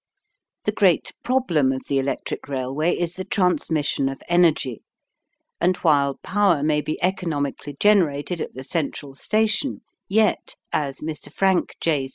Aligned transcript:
The 0.65 0.71
great 0.71 1.13
problem 1.21 1.71
of 1.71 1.83
the 1.87 1.99
electric 1.99 2.47
railway 2.49 2.95
is 2.97 3.17
the 3.17 3.23
transmission 3.23 4.09
of 4.09 4.23
energy, 4.27 4.81
and 5.59 5.77
while 5.77 6.15
power 6.23 6.63
may 6.63 6.81
be 6.81 6.97
economically 7.03 7.77
generated 7.79 8.41
at 8.41 8.55
the 8.55 8.63
central 8.63 9.13
station, 9.13 9.81
yet, 10.09 10.55
as 10.73 11.01
Mr. 11.01 11.31
Frank 11.31 11.75
J. 11.79 12.09